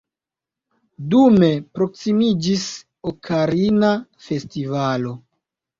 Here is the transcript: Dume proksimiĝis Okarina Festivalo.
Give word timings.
Dume 1.11 1.49
proksimiĝis 1.81 2.67
Okarina 3.13 3.95
Festivalo. 4.31 5.19